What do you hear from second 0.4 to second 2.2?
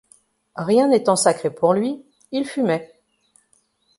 Rien n’étant sacré pour lui,